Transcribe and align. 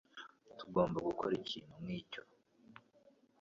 Ntugomba 0.53 0.97
gukora 1.07 1.33
ikintu 1.41 1.73
nkicyo. 1.83 2.21